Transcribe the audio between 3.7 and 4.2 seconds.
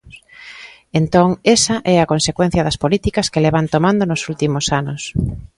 tomando